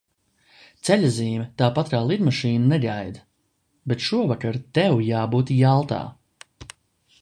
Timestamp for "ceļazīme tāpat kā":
0.87-1.99